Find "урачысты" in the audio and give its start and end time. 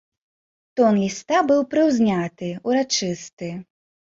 2.71-3.55